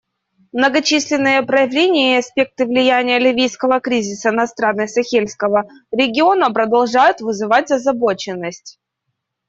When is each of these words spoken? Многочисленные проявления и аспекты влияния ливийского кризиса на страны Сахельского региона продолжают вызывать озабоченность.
Многочисленные 0.51 1.43
проявления 1.43 2.15
и 2.15 2.17
аспекты 2.17 2.65
влияния 2.65 3.19
ливийского 3.19 3.79
кризиса 3.79 4.31
на 4.31 4.47
страны 4.47 4.87
Сахельского 4.87 5.65
региона 5.91 6.49
продолжают 6.51 7.21
вызывать 7.21 7.69
озабоченность. 7.69 8.79